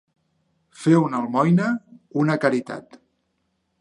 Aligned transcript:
Fer 0.83 0.93
una 1.01 1.21
almoina, 1.25 1.67
una 2.25 2.39
caritat. 2.47 2.99